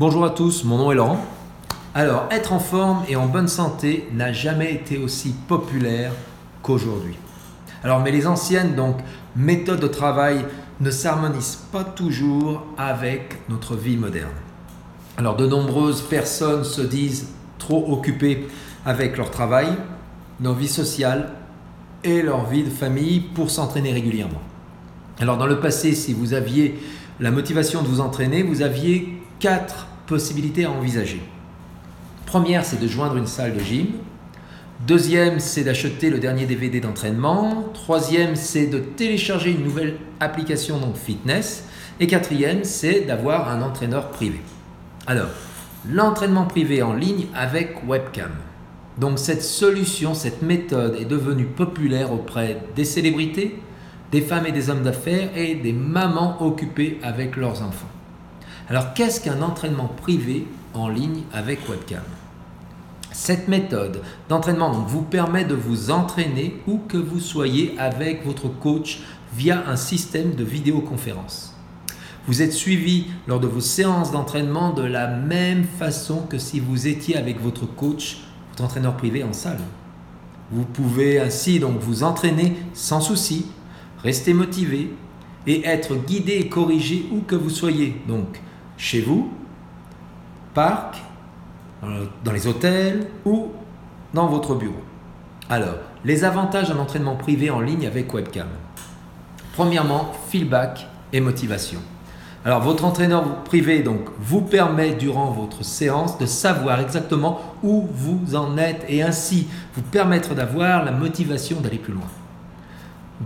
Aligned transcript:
Bonjour 0.00 0.24
à 0.24 0.30
tous, 0.30 0.64
mon 0.64 0.76
nom 0.76 0.90
est 0.90 0.96
Laurent. 0.96 1.24
Alors, 1.94 2.26
être 2.32 2.52
en 2.52 2.58
forme 2.58 3.04
et 3.08 3.14
en 3.14 3.28
bonne 3.28 3.46
santé 3.46 4.08
n'a 4.12 4.32
jamais 4.32 4.74
été 4.74 4.98
aussi 4.98 5.32
populaire 5.46 6.10
qu'aujourd'hui. 6.62 7.14
Alors, 7.84 8.00
mais 8.00 8.10
les 8.10 8.26
anciennes 8.26 8.74
donc 8.74 8.96
méthodes 9.36 9.78
de 9.78 9.86
travail 9.86 10.46
ne 10.80 10.90
s'harmonisent 10.90 11.60
pas 11.70 11.84
toujours 11.84 12.66
avec 12.76 13.38
notre 13.48 13.76
vie 13.76 13.96
moderne. 13.96 14.32
Alors, 15.16 15.36
de 15.36 15.46
nombreuses 15.46 16.02
personnes 16.02 16.64
se 16.64 16.82
disent 16.82 17.28
trop 17.60 17.92
occupées 17.92 18.48
avec 18.84 19.16
leur 19.16 19.30
travail, 19.30 19.68
leur 20.42 20.54
vie 20.54 20.66
sociale 20.66 21.34
et 22.02 22.20
leur 22.20 22.46
vie 22.46 22.64
de 22.64 22.70
famille 22.70 23.20
pour 23.20 23.48
s'entraîner 23.48 23.92
régulièrement. 23.92 24.42
Alors, 25.20 25.38
dans 25.38 25.46
le 25.46 25.60
passé, 25.60 25.94
si 25.94 26.14
vous 26.14 26.34
aviez 26.34 26.80
la 27.20 27.30
motivation 27.30 27.80
de 27.80 27.86
vous 27.86 28.00
entraîner, 28.00 28.42
vous 28.42 28.62
aviez 28.62 29.20
quatre 29.44 29.86
possibilités 30.06 30.64
à 30.64 30.70
envisager. 30.70 31.20
Première, 32.24 32.64
c'est 32.64 32.80
de 32.80 32.88
joindre 32.88 33.18
une 33.18 33.26
salle 33.26 33.52
de 33.52 33.60
gym. 33.60 33.88
Deuxième, 34.86 35.38
c'est 35.38 35.64
d'acheter 35.64 36.08
le 36.08 36.18
dernier 36.18 36.46
DVD 36.46 36.80
d'entraînement. 36.80 37.68
Troisième, 37.74 38.36
c'est 38.36 38.64
de 38.68 38.78
télécharger 38.78 39.50
une 39.50 39.62
nouvelle 39.62 39.98
application 40.18 40.78
donc 40.78 40.96
fitness. 40.96 41.66
Et 42.00 42.06
quatrième, 42.06 42.64
c'est 42.64 43.02
d'avoir 43.02 43.50
un 43.50 43.60
entraîneur 43.60 44.08
privé. 44.08 44.40
Alors, 45.06 45.28
l'entraînement 45.90 46.46
privé 46.46 46.82
en 46.82 46.94
ligne 46.94 47.26
avec 47.34 47.86
webcam. 47.86 48.32
Donc 48.96 49.18
cette 49.18 49.42
solution, 49.42 50.14
cette 50.14 50.40
méthode 50.40 50.96
est 50.98 51.04
devenue 51.04 51.44
populaire 51.44 52.14
auprès 52.14 52.62
des 52.74 52.86
célébrités, 52.86 53.60
des 54.10 54.22
femmes 54.22 54.46
et 54.46 54.52
des 54.52 54.70
hommes 54.70 54.84
d'affaires 54.84 55.36
et 55.36 55.54
des 55.54 55.74
mamans 55.74 56.42
occupées 56.42 56.98
avec 57.02 57.36
leurs 57.36 57.60
enfants. 57.60 57.90
Alors 58.68 58.94
qu'est-ce 58.94 59.20
qu'un 59.20 59.42
entraînement 59.42 59.88
privé 59.88 60.46
en 60.72 60.88
ligne 60.88 61.22
avec 61.32 61.68
webcam? 61.68 62.02
Cette 63.12 63.46
méthode 63.46 64.00
d'entraînement 64.28 64.72
vous 64.72 65.02
permet 65.02 65.44
de 65.44 65.54
vous 65.54 65.90
entraîner 65.90 66.62
où 66.66 66.78
que 66.88 66.96
vous 66.96 67.20
soyez 67.20 67.74
avec 67.78 68.24
votre 68.24 68.48
coach 68.48 69.00
via 69.36 69.68
un 69.68 69.76
système 69.76 70.34
de 70.34 70.44
vidéoconférence. 70.44 71.54
Vous 72.26 72.40
êtes 72.40 72.54
suivi 72.54 73.08
lors 73.26 73.38
de 73.38 73.46
vos 73.46 73.60
séances 73.60 74.12
d'entraînement 74.12 74.72
de 74.72 74.82
la 74.82 75.08
même 75.08 75.64
façon 75.64 76.22
que 76.22 76.38
si 76.38 76.58
vous 76.58 76.86
étiez 76.86 77.16
avec 77.16 77.42
votre 77.42 77.66
coach, 77.66 78.20
votre 78.50 78.64
entraîneur 78.64 78.96
privé 78.96 79.22
en 79.22 79.34
salle. 79.34 79.60
Vous 80.50 80.64
pouvez 80.64 81.20
ainsi 81.20 81.60
donc 81.60 81.78
vous 81.80 82.02
entraîner 82.02 82.56
sans 82.72 83.02
souci 83.02 83.46
rester 84.02 84.32
motivé 84.32 84.90
et 85.46 85.66
être 85.66 85.96
guidé 85.96 86.32
et 86.32 86.48
corrigé 86.48 87.06
où 87.12 87.20
que 87.20 87.36
vous 87.36 87.50
soyez. 87.50 88.00
Donc, 88.08 88.40
chez 88.76 89.00
vous, 89.00 89.30
parc, 90.54 91.02
dans 92.24 92.32
les 92.32 92.46
hôtels 92.46 93.06
ou 93.24 93.48
dans 94.14 94.26
votre 94.26 94.54
bureau. 94.54 94.82
Alors, 95.50 95.76
les 96.04 96.24
avantages 96.24 96.68
d'un 96.68 96.78
entraînement 96.78 97.16
privé 97.16 97.50
en 97.50 97.60
ligne 97.60 97.86
avec 97.86 98.12
webcam. 98.14 98.48
Premièrement, 99.54 100.12
feedback 100.28 100.86
et 101.12 101.20
motivation. 101.20 101.80
Alors, 102.44 102.60
votre 102.60 102.84
entraîneur 102.84 103.42
privé 103.44 103.82
donc 103.82 104.00
vous 104.18 104.42
permet 104.42 104.94
durant 104.94 105.30
votre 105.30 105.64
séance 105.64 106.18
de 106.18 106.26
savoir 106.26 106.80
exactement 106.80 107.40
où 107.62 107.88
vous 107.92 108.34
en 108.34 108.58
êtes 108.58 108.84
et 108.88 109.02
ainsi 109.02 109.48
vous 109.74 109.82
permettre 109.82 110.34
d'avoir 110.34 110.84
la 110.84 110.92
motivation 110.92 111.60
d'aller 111.60 111.78
plus 111.78 111.94
loin. 111.94 112.08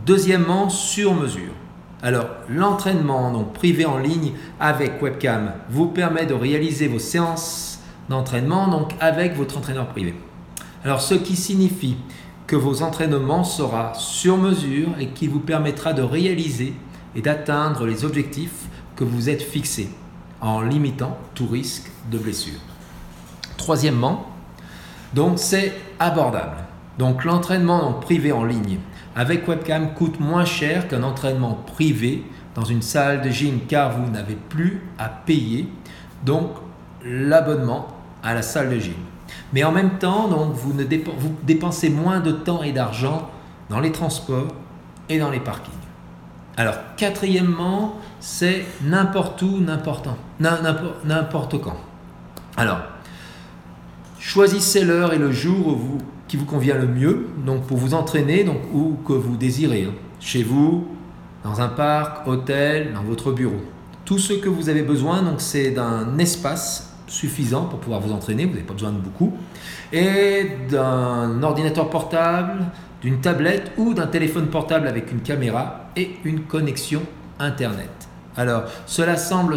Deuxièmement, 0.07 0.69
sur 0.69 1.15
mesure. 1.15 1.53
Alors, 2.03 2.29
l'entraînement 2.49 3.43
privé 3.43 3.85
en 3.85 3.99
ligne 3.99 4.33
avec 4.61 5.03
webcam 5.03 5.53
vous 5.69 5.89
permet 5.89 6.27
de 6.27 6.35
réaliser 6.35 6.87
vos 6.87 7.01
séances 7.01 7.81
d'entraînement 8.09 8.89
avec 9.01 9.37
votre 9.37 9.59
entraîneur 9.59 9.89
privé. 9.89 10.15
Alors, 10.85 11.01
ce 11.01 11.15
qui 11.15 11.35
signifie 11.35 11.97
que 12.47 12.57
vos 12.57 12.83
entraînements 12.83 13.45
sera 13.45 13.93
sur 13.95 14.39
mesure 14.39 14.91
et 15.01 15.09
qui 15.09 15.27
vous 15.27 15.41
permettra 15.41 15.93
de 15.93 16.03
réaliser 16.03 16.73
et 17.17 17.21
d'atteindre 17.21 17.85
les 17.85 18.05
objectifs 18.05 18.67
que 18.95 19.05
vous 19.05 19.29
êtes 19.29 19.43
fixés 19.43 19.91
en 20.41 20.63
limitant 20.63 21.19
tout 21.35 21.47
risque 21.47 21.91
de 22.11 22.19
blessure. 22.19 22.61
Troisièmement, 23.57 24.27
donc 25.15 25.39
c'est 25.39 25.75
abordable. 25.99 26.57
Donc 26.99 27.25
l'entraînement 27.25 27.95
privé 27.95 28.33
en 28.33 28.45
ligne 28.45 28.79
avec 29.19 29.49
webcam 29.49 29.95
coûte 29.95 30.21
moins 30.21 30.45
cher 30.45 30.87
qu'un 30.87 31.03
entraînement 31.03 31.59
privé 31.67 32.23
dans 32.55 32.63
une 32.63 32.83
salle 32.83 33.21
de 33.21 33.31
gym 33.31 33.59
car 33.67 33.91
vous 33.91 34.09
n'avez 34.13 34.37
plus 34.37 34.81
à 34.97 35.09
payer 35.09 35.69
donc 36.25 36.53
l'abonnement 37.05 37.89
à 38.23 38.33
la 38.33 38.43
salle 38.43 38.71
de 38.71 38.79
gym. 38.79 38.95
Mais 39.53 39.65
en 39.65 39.73
même 39.73 39.99
temps, 39.99 40.29
donc, 40.29 40.53
vous, 40.53 40.73
ne 40.73 40.85
dépensez 41.43 41.91
moins 41.91 42.21
de 42.21 42.31
temps 42.31 42.63
et 42.63 42.71
d'argent 42.71 43.29
dans 43.71 43.81
les 43.81 43.91
transports 43.91 44.55
et 45.09 45.19
dans 45.19 45.31
les 45.31 45.41
parkings. 45.41 45.75
Alors, 46.57 46.77
quatrièmement, 46.97 47.97
c'est 48.21 48.65
n'importe 48.83 49.43
où, 49.43 49.59
n'importe 49.59 50.09
quand. 51.61 51.77
Alors, 52.57 52.79
choisissez 54.19 54.85
l'heure 54.85 55.13
et 55.13 55.19
le 55.19 55.33
jour 55.33 55.79
qui 56.27 56.37
vous 56.37 56.45
convient 56.45 56.77
le 56.77 56.87
mieux, 56.87 57.29
donc 57.45 57.67
pour 57.67 57.77
vous 57.77 57.95
entraîner, 57.95 58.45
donc 58.45 58.59
où 58.73 58.97
que 59.07 59.13
vous 59.13 59.37
désirez, 59.37 59.85
hein. 59.85 59.95
chez 60.21 60.43
vous, 60.43 60.87
dans 61.45 61.61
un 61.61 61.69
parc, 61.69 62.27
hôtel, 62.27 62.93
dans 62.95 63.03
votre 63.03 63.33
bureau. 63.33 63.61
Tout 64.05 64.19
ce 64.19 64.35
que 64.35 64.49
vous 64.49 64.69
avez 64.69 64.83
besoin, 64.83 65.23
donc 65.23 65.41
c'est 65.41 65.71
d'un 65.71 66.19
espace 66.19 66.93
suffisant 67.07 67.65
pour 67.65 67.79
pouvoir 67.79 68.01
vous 68.01 68.13
entraîner, 68.13 68.45
vous 68.45 68.53
n'avez 68.53 68.65
pas 68.65 68.75
besoin 68.75 68.93
de 68.93 68.99
beaucoup, 68.99 69.33
et 69.93 70.51
d'un 70.71 71.43
ordinateur 71.43 71.89
portable, 71.89 72.67
d'une 73.01 73.21
tablette 73.21 73.73
ou 73.79 73.95
d'un 73.95 74.07
téléphone 74.07 74.49
portable 74.49 74.89
avec 74.89 75.13
une 75.13 75.21
caméra 75.21 75.91
et 75.97 76.17
une 76.25 76.43
connexion 76.43 77.03
Internet. 77.39 78.09
Alors, 78.37 78.65
cela 78.87 79.17
semble 79.17 79.57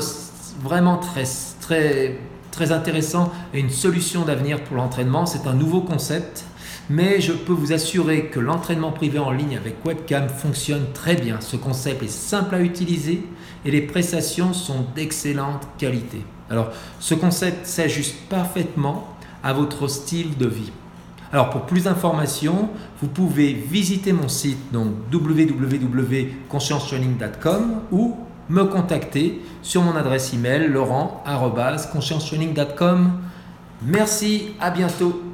vraiment 0.64 0.98
très, 0.98 1.24
très, 1.60 2.18
très 2.52 2.72
intéressant 2.72 3.32
et 3.54 3.60
une 3.60 3.70
solution 3.70 4.24
d'avenir 4.24 4.64
pour 4.64 4.78
l'entraînement. 4.78 5.26
C'est 5.26 5.48
un 5.48 5.54
nouveau 5.54 5.82
concept 5.82 6.46
mais 6.92 7.20
je 7.22 7.32
peux 7.32 7.54
vous 7.54 7.72
assurer 7.74 8.26
que 8.26 8.40
l'entraînement 8.40 8.92
privé 8.92 9.18
en 9.18 9.32
ligne 9.32 9.56
avec 9.56 9.86
webcam 9.86 10.28
fonctionne 10.28 10.88
très 10.94 11.16
bien. 11.16 11.40
Ce 11.40 11.56
concept 11.56 12.04
est 12.04 12.10
simple 12.10 12.56
à 12.56 12.60
utiliser 12.60 13.24
et 13.64 13.72
les 13.72 13.80
prestations 13.82 14.52
sont 14.54 14.86
d'excellente 14.94 15.66
qualité. 15.78 16.26
Alors, 16.50 16.72
ce 17.00 17.14
concept 17.14 17.66
s'ajuste 17.66 18.18
parfaitement 18.30 19.08
à 19.42 19.54
votre 19.54 19.88
style 19.88 20.38
de 20.38 20.48
vie. 20.48 20.74
Alors, 21.32 21.50
pour 21.50 21.62
plus 21.62 21.86
d'informations, 21.86 22.70
vous 23.02 23.08
pouvez 23.08 23.54
visiter 23.54 24.12
mon 24.12 24.28
site 24.28 24.74
donc 24.74 24.90
www.consciencetraining.com 25.14 27.84
ou 27.92 28.18
me 28.52 28.66
contacter 28.66 29.42
sur 29.62 29.82
mon 29.82 29.96
adresse 29.96 30.34
email 30.34 30.68
laurent.consciencetraining.com. 30.68 33.12
Merci, 33.82 34.50
à 34.60 34.70
bientôt. 34.70 35.31